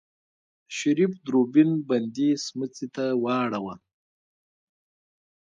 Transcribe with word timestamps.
شريف 0.77 1.11
دوربين 1.25 1.69
بندې 1.89 2.29
سمڅې 2.45 2.87
ته 2.95 3.05
واړوه. 3.23 3.75